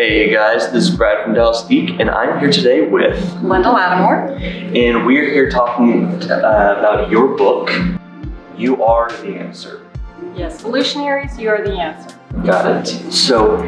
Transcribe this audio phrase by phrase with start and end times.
[0.00, 4.30] Hey guys, this is Brad from Dallas Geek, and I'm here today with, Linda Lattimore.
[4.74, 7.70] and we're here talking uh, about your book,
[8.56, 9.86] You Are the Answer.
[10.34, 12.18] Yes, solutionaries, you are the answer.
[12.46, 13.12] Got it.
[13.12, 13.58] So,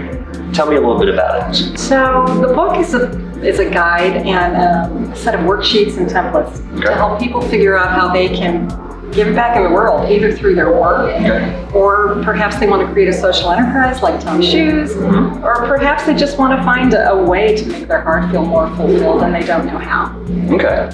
[0.55, 1.79] tell me a little bit about it.
[1.79, 3.11] So the book is a
[3.43, 6.87] is a guide and um, a set of worksheets and templates Okay.
[6.87, 8.70] to help people figure out how they can
[9.12, 11.12] give back in the world, either through their work
[11.75, 15.43] or perhaps they want to create a social enterprise like Tom Shoes, Mhm.
[15.43, 18.45] or perhaps they just want to find a, a way to make their heart feel
[18.45, 20.15] more fulfilled and they don't know how.
[20.51, 20.91] Okay.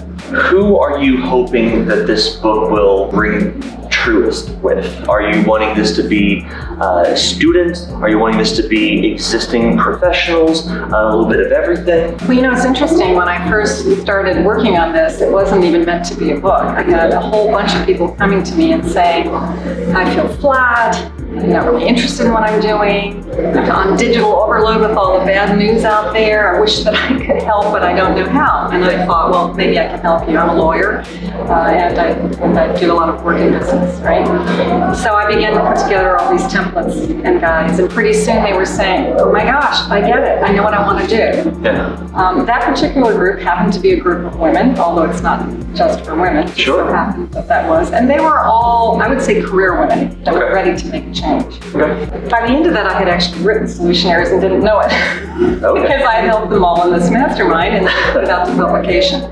[0.50, 3.62] Who are you hoping that this book will bring
[4.08, 5.06] truest with?
[5.06, 6.42] Are you wanting this to be
[6.80, 7.88] uh, students?
[7.90, 10.66] Are you wanting this to be existing professionals?
[10.66, 12.16] a little bit of everything?
[12.26, 13.14] Well, you know, it's interesting.
[13.14, 16.62] When I first started working on this, it wasn't even meant to be a book.
[16.62, 20.94] I had a whole bunch of people coming to me and saying, I feel flat.
[21.38, 23.24] I'm not really interested in what I'm doing.
[23.56, 26.56] I'm on digital overload with all the bad news out there.
[26.56, 28.68] I wish that I could help, but I don't know how.
[28.72, 30.36] And I thought, well, maybe I can help you.
[30.36, 34.00] I'm a lawyer, uh, and, I, and I do a lot of work in business,
[34.00, 34.26] right?
[34.96, 38.52] So I began to put together all these templates and guides, and pretty soon they
[38.52, 40.42] were saying, oh my gosh, I get it.
[40.42, 41.60] I know what I want to do.
[41.62, 41.94] Yeah.
[42.14, 46.04] Um, that particular group happened to be a group of women, although it's not just
[46.04, 46.48] for women.
[46.56, 46.86] Sure.
[46.88, 47.92] so happened that that was.
[47.92, 51.12] And they were all, I would say, career women that were ready to make a
[51.12, 51.27] change.
[51.28, 52.28] Okay.
[52.28, 54.92] By the end of that, I had actually written Solutionaries and didn't know it
[55.62, 55.82] Okay.
[55.82, 59.22] because I had helped them all in this mastermind and put it out to publication.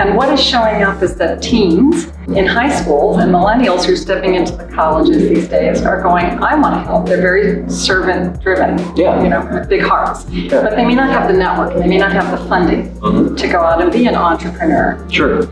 [0.00, 3.96] And what is showing up is that teens in high schools and millennials who are
[3.96, 7.04] stepping into the colleges these days are going, I want to help.
[7.06, 9.22] They're very servant driven, Yeah.
[9.22, 10.24] you know, with big hearts.
[10.24, 13.36] But they may not have the network and they may not have the funding Mhm.
[13.36, 14.96] to go out and be an entrepreneur.
[15.10, 15.42] Sure.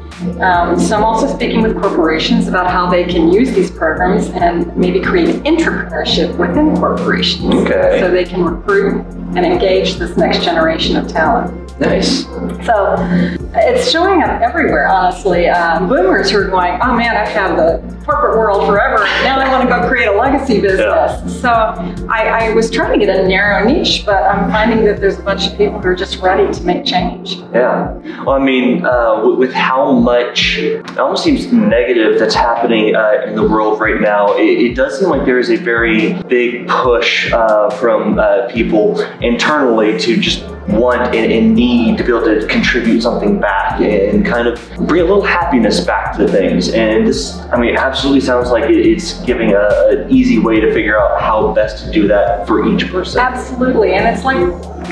[0.41, 4.75] Um, so I'm also speaking with corporations about how they can use these programs and
[4.77, 7.55] maybe create entrepreneurship within corporations.
[7.55, 7.99] Okay.
[8.01, 9.05] So they can recruit
[9.37, 11.53] and engage this next generation of talent.
[11.81, 12.25] Nice.
[12.67, 12.97] So
[13.55, 15.49] it's showing up everywhere, honestly.
[15.49, 19.05] Um, boomers who are going, oh man, I've had the corporate world forever.
[19.23, 21.41] Now I want to go create a legacy business.
[21.41, 25.19] So I, I was trying to get a narrow niche, but I'm finding that there's
[25.19, 27.37] a bunch of people who are just ready to make change.
[27.53, 27.93] Yeah.
[28.25, 33.23] Well, I mean, uh, with, with how much it almost seems negative that's happening uh,
[33.27, 36.67] in the world right now, it, it does seem like there is a very big
[36.67, 42.25] push uh, from uh, people internally to just want and, and need to be able
[42.25, 46.71] to contribute something back and kind of bring a little happiness back to things.
[46.71, 50.73] And this, I mean, it absolutely sounds like it's giving a, an easy way to
[50.73, 53.21] figure out how best to do that for each person.
[53.21, 53.95] Absolutely.
[53.95, 54.39] And it's like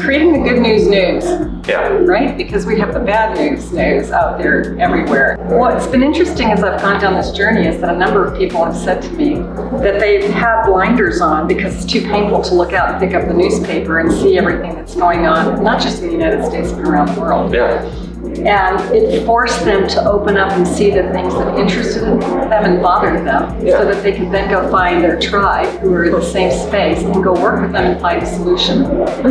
[0.01, 1.25] creating the good news news.
[1.67, 1.89] Yeah.
[1.89, 2.37] right?
[2.37, 5.37] Because we have the bad news news out there everywhere.
[5.49, 8.65] What's been interesting as I've gone down this journey is that a number of people
[8.65, 9.35] have said to me
[9.83, 13.27] that they've had blinders on because it's too painful to look out and pick up
[13.27, 16.83] the newspaper and see everything that's going on, not just in the United States, but
[16.83, 17.53] around the world.
[17.53, 18.06] Yeah.
[18.39, 22.83] And it forced them to open up and see the things that interested them and
[22.83, 23.79] bothered them Yeah.
[23.79, 27.03] so that they could then go find their tribe who are in the same space
[27.03, 28.85] and go work with them and find a solution.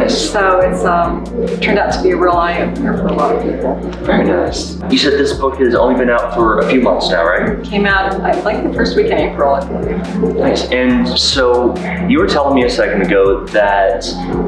[0.10, 1.24] So it's um,
[1.62, 3.76] turned out to be a real eye opener for a lot of people.
[4.06, 4.78] Very nice.
[4.90, 7.64] You said this book has only been out for a few months now, right?
[7.64, 10.36] Came out I like the first week in April, I believe.
[10.36, 10.70] Nice.
[10.72, 11.76] And so
[12.08, 14.06] you were telling me a second ago that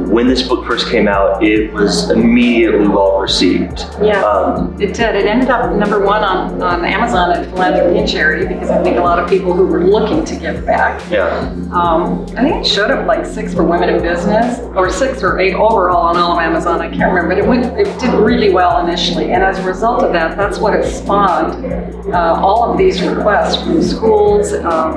[0.09, 3.79] when this book first came out, it was immediately well received.
[4.01, 4.46] Yes, Um,
[4.79, 5.15] it did.
[5.15, 8.97] It ended up number one on, on Amazon at philanthropy and charity because I think
[8.97, 11.01] a lot of people who were looking to give back.
[11.11, 11.53] yeah.
[11.71, 15.39] Um, I think it showed up like six for women in business, or six or
[15.39, 16.81] eight overall on all of Amazon.
[16.81, 17.65] I can't remember, but it went.
[17.77, 21.65] It did really well initially, and as a result of that, that's what it spawned
[22.13, 24.95] uh, all of these requests from schools um,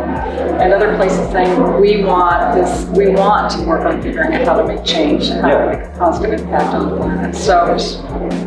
[0.60, 2.84] and other places saying we want this.
[2.96, 5.64] We want to work on figuring out how to make change, and how Yeah.
[5.72, 7.34] to make a positive impact on the planet.
[7.34, 7.76] So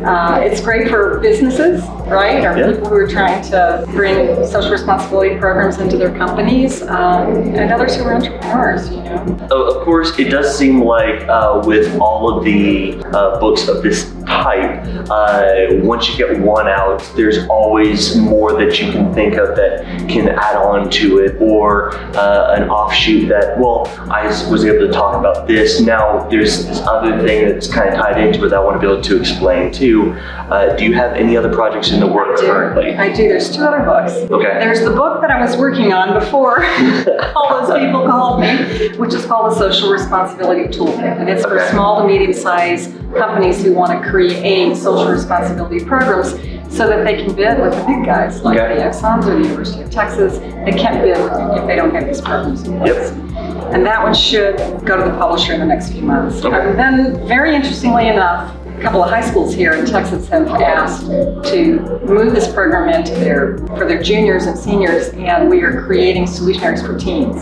[0.04, 2.70] uh, it's great for businesses, right, or Yeah.
[2.70, 7.26] people who are trying to bring social responsibility programs into their companies, um,
[7.58, 8.90] and others who are entrepreneurs.
[8.90, 9.36] You know.
[9.50, 13.82] Of of course, it does seem like uh, with all of the uh, books of
[13.82, 19.34] this type, uh, once you get one out, there's always more that you can think
[19.34, 24.64] of that can add on to it, or uh, an offshoot that, well, I was
[24.64, 25.80] able to talk about this.
[25.80, 28.86] Now there's this other thing that's kind of tied into it that I want to
[28.86, 30.12] be able to explain too.
[30.12, 32.94] Uh, do you have any other projects in the works currently?
[32.94, 33.28] I do.
[33.28, 34.12] There's two other books.
[34.30, 34.58] Okay.
[34.60, 36.64] There's the book that I was working on before
[37.34, 41.20] all those people called me, which is called the Social Responsibility Toolkit.
[41.20, 46.30] And it's for small to medium sized companies who want to create social responsibility programs
[46.72, 48.76] so that they can bid with the big guys like Okay.
[48.76, 50.38] the Exxons or the University of Texas.
[50.38, 53.10] They can't bid if they don't have these programs in place.
[53.74, 56.44] And that one should go to the publisher in the next few months.
[56.44, 56.56] Okay.
[56.56, 61.06] And then, very interestingly enough, a couple of high schools here in Texas have asked
[61.06, 66.24] to move this program into their for their juniors and seniors, and we are creating
[66.24, 67.36] solutionaries for teens.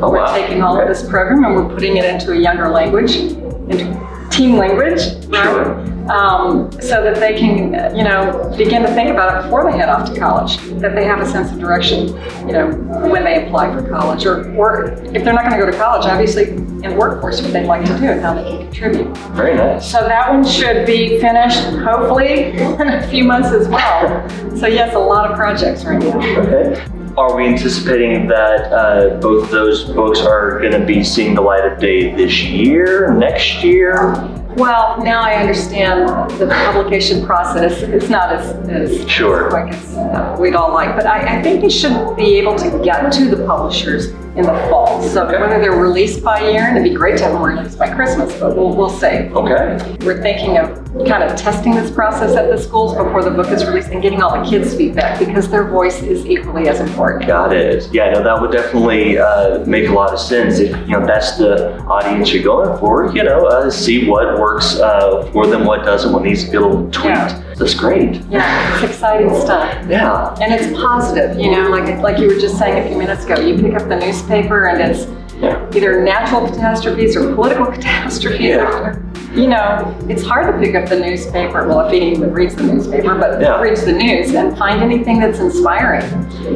[0.00, 0.36] Oh, we're wow.
[0.36, 3.86] taking all of this program and we're putting it into a younger language, into
[4.30, 5.00] teen language,
[5.32, 5.93] Sure.
[6.04, 6.10] Right?
[6.10, 9.88] Um, so that they can, you know, begin to think about it before they head
[9.88, 10.58] off to college.
[10.80, 12.08] That they have a sense of direction,
[12.46, 12.70] you know,
[13.10, 16.06] when they apply for college, or, or if they're not going to go to college,
[16.06, 19.16] obviously in the workforce, what they'd like to do and how they can contribute.
[19.34, 19.90] Very nice.
[19.90, 24.28] So that one should be finished, hopefully, in a few months as well.
[24.56, 26.18] So yes, a lot of projects right now.
[26.18, 26.84] Okay.
[27.16, 31.40] Are we anticipating that uh, both of those books are going to be seeing the
[31.40, 34.14] light of day this year, next year?
[34.56, 36.08] Well, now I understand
[36.38, 37.82] the publication process.
[37.82, 39.48] It's not as, as Sure.
[39.50, 42.80] quick as uh, we'd all like, but I, I think they should be able to
[42.84, 45.00] get to the publishers in the fall.
[45.02, 45.40] So Okay.
[45.40, 48.36] whether they're released by year, and it'd be great to have them released by Christmas,
[48.40, 49.06] but we'll, we'll see.
[49.06, 49.96] Okay.
[50.04, 53.64] We're thinking of kind of testing this process at the schools before the book is
[53.64, 57.26] released and getting all the kids' feedback because their voice is equally as important.
[57.28, 57.88] Got it.
[57.92, 61.36] Yeah, no, that would definitely uh, make a lot of sense if you know that's
[61.38, 63.14] the audience you're going for.
[63.14, 66.56] You know, uh, see what works uh, for them, what doesn't, what needs to be
[66.58, 67.06] a little tweaked.
[67.06, 67.54] Yeah.
[67.56, 68.16] That's great.
[68.26, 69.68] Yeah, it's exciting stuff.
[69.88, 70.34] Yeah.
[70.40, 73.40] And it's positive, you know, like like you were just saying a few minutes ago.
[73.40, 75.06] You pick up the newspaper and it's
[75.40, 75.76] Yeah.
[75.76, 78.40] either natural catastrophes or political catastrophes.
[78.40, 78.98] Yeah.
[79.34, 81.66] You know, it's hard to pick up the newspaper.
[81.66, 83.60] Well, if he even reads the newspaper, but Yeah.
[83.60, 86.04] reads the news and find anything that's inspiring.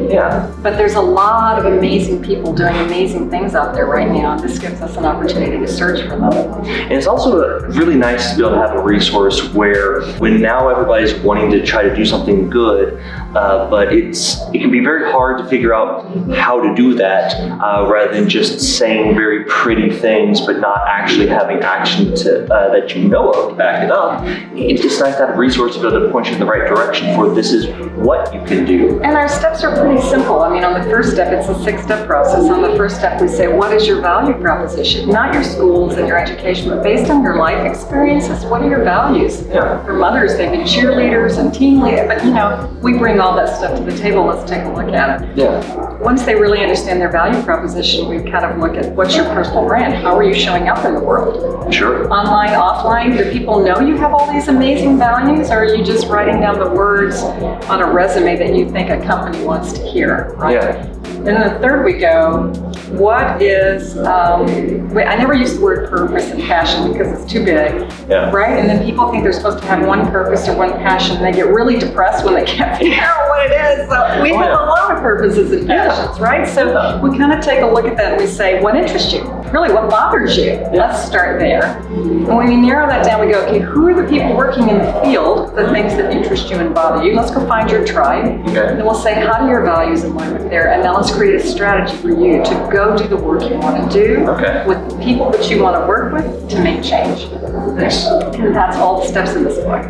[0.09, 0.47] Yeah.
[0.63, 4.39] But there's a lot of amazing people doing amazing things out there right now, and
[4.39, 6.31] this gives us an opportunity to search for them.
[6.63, 10.69] And it's also really nice to be able to have a resource where, when now
[10.69, 12.97] everybody's wanting to try to do something good,
[13.35, 17.33] uh, but it's it can be very hard to figure out how to do that,
[17.61, 22.71] uh, rather than just saying very pretty things but not actually having action to uh,
[22.71, 24.23] that you know of to back it up.
[24.55, 26.45] It's just nice to have a resource to be able to point you in the
[26.45, 27.67] right direction for this is
[27.97, 29.01] what you can do.
[29.01, 30.41] And our steps are pretty simple.
[30.41, 32.49] I mean, on the first step, it's a six step process.
[32.49, 35.09] On the first step, we say, What is your value proposition?
[35.09, 38.83] Not your schools and your education, but based on your life experiences, what are your
[38.83, 39.45] values?
[39.47, 39.83] Yeah.
[39.85, 43.55] For mothers, they've been cheerleaders and team leaders, but you know, we bring all that
[43.55, 44.25] stuff to the table.
[44.25, 45.37] Let's take a look at it.
[45.37, 45.97] Yeah.
[45.99, 49.65] Once they really understand their value proposition, we kind of look at what's your personal
[49.65, 49.93] brand?
[49.93, 51.73] How are you showing up in the world?
[51.73, 52.11] Sure.
[52.11, 56.07] Online, offline, do people know you have all these amazing values, or are you just
[56.07, 60.33] writing down the words on a resume that you think a company wants to hear?
[60.35, 60.53] Right?
[60.53, 60.95] Yeah.
[61.23, 62.53] Then the third we go,
[62.91, 67.43] what is, um, wait, I never use the word purpose and passion because it's too
[67.45, 68.31] big, Yeah.
[68.31, 68.57] right?
[68.59, 71.31] And then people think they're supposed to have one purpose or one passion, and they
[71.31, 73.89] get really depressed when they can't figure out what it is.
[73.89, 74.65] So we Oh, have yeah.
[74.65, 75.87] a lot of purposes and Yeah.
[75.89, 76.47] passions, right?
[76.47, 79.21] So we kind of take a look at that and we say, what interests you?
[79.51, 80.51] Really, what bothers you?
[80.73, 81.63] Let's start there.
[81.89, 84.77] And when we narrow that down, we go, okay, who are the people working in
[84.77, 87.15] the field, the things that interest you and bother you?
[87.15, 88.25] Let's go find your tribe.
[88.49, 88.67] Okay.
[88.67, 90.71] And then we'll say, how do your values align with there?
[90.71, 93.91] And now let's create a strategy for you to go do the work you want
[93.91, 94.65] to do Okay.
[94.67, 97.27] with the people that you want to work with to make change.
[97.75, 98.05] Nice.
[98.05, 99.83] And that's all the steps in this book.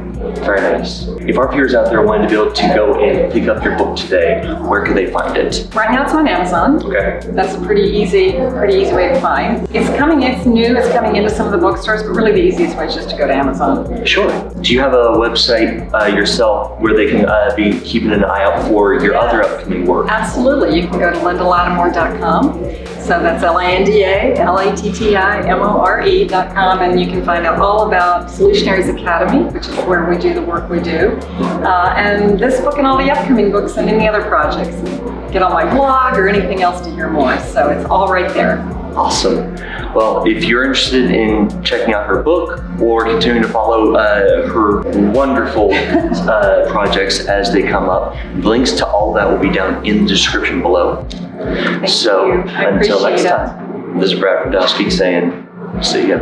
[0.45, 1.07] Very nice.
[1.21, 3.77] If our viewers out there wanted to be able to go and pick up your
[3.77, 5.67] book today, where could they find it?
[5.73, 6.83] Right now it's on Amazon.
[6.83, 7.19] Okay.
[7.31, 9.48] That's a pretty easy, pretty easy way to find.
[9.73, 12.77] It's coming, it's new, it's coming into some of the bookstores, but really the easiest
[12.77, 14.05] way is just to go to Amazon.
[14.05, 14.29] Sure.
[14.61, 18.43] Do you have a website uh, yourself where they can uh, be keeping an eye
[18.43, 19.23] out for your Yes.
[19.23, 20.07] other upcoming work?
[20.09, 20.79] Absolutely.
[20.79, 22.63] You can go to lindalattimore.com.
[22.99, 24.35] So that's L-I-N-D-A,
[25.49, 30.33] L-A-T-T-I-M-O-R-E.com, and you can find out all about Solutionaries Academy, which is where we do
[30.35, 31.17] the work we do,
[31.63, 34.75] uh, and this book and all the upcoming books and any other projects.
[35.31, 37.37] Get on my blog or anything else to hear more.
[37.39, 38.57] So it's all right there.
[38.95, 39.55] Awesome.
[39.93, 44.81] Well, if you're interested in checking out her book or continuing to follow uh, her
[45.11, 50.03] wonderful uh, projects as they come up, links to all that will be down in
[50.03, 51.05] the description below.
[51.09, 53.29] Thank so until next it.
[53.29, 55.47] time, this is Brad Radowski saying,
[55.81, 56.17] see ya.